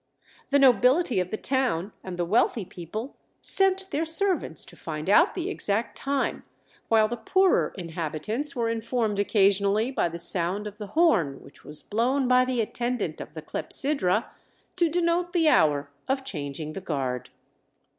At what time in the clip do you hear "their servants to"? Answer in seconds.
3.91-4.75